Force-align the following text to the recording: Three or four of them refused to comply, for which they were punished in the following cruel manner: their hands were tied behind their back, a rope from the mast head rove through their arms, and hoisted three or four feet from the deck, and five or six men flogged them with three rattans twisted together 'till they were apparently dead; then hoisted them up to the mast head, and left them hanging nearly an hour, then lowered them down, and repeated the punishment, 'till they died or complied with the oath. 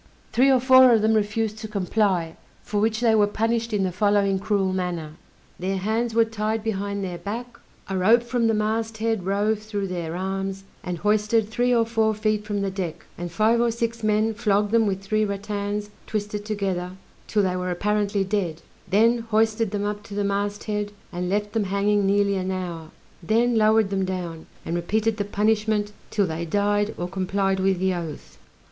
Three 0.33 0.49
or 0.49 0.59
four 0.59 0.91
of 0.91 1.03
them 1.03 1.13
refused 1.13 1.59
to 1.59 1.67
comply, 1.67 2.35
for 2.63 2.79
which 2.81 3.01
they 3.01 3.13
were 3.13 3.27
punished 3.27 3.71
in 3.71 3.83
the 3.83 3.91
following 3.91 4.39
cruel 4.39 4.73
manner: 4.73 5.11
their 5.59 5.77
hands 5.77 6.15
were 6.15 6.25
tied 6.25 6.63
behind 6.63 7.03
their 7.03 7.19
back, 7.19 7.59
a 7.87 7.95
rope 7.95 8.23
from 8.23 8.47
the 8.47 8.55
mast 8.55 8.97
head 8.97 9.27
rove 9.27 9.59
through 9.59 9.89
their 9.89 10.15
arms, 10.15 10.63
and 10.83 10.97
hoisted 10.97 11.47
three 11.49 11.71
or 11.71 11.85
four 11.85 12.15
feet 12.15 12.45
from 12.45 12.61
the 12.63 12.71
deck, 12.71 13.05
and 13.15 13.31
five 13.31 13.61
or 13.61 13.69
six 13.69 14.01
men 14.01 14.33
flogged 14.33 14.71
them 14.71 14.87
with 14.87 15.01
three 15.03 15.23
rattans 15.23 15.91
twisted 16.07 16.45
together 16.45 16.93
'till 17.27 17.43
they 17.43 17.55
were 17.55 17.69
apparently 17.69 18.23
dead; 18.23 18.63
then 18.89 19.19
hoisted 19.29 19.69
them 19.69 19.85
up 19.85 20.01
to 20.01 20.15
the 20.15 20.23
mast 20.23 20.63
head, 20.63 20.91
and 21.13 21.29
left 21.29 21.53
them 21.53 21.65
hanging 21.65 22.07
nearly 22.07 22.37
an 22.37 22.49
hour, 22.49 22.89
then 23.21 23.55
lowered 23.55 23.91
them 23.91 24.03
down, 24.03 24.47
and 24.65 24.75
repeated 24.75 25.17
the 25.17 25.23
punishment, 25.23 25.91
'till 26.09 26.25
they 26.25 26.43
died 26.43 26.95
or 26.97 27.07
complied 27.07 27.59
with 27.59 27.77
the 27.77 27.93
oath. 27.93 28.39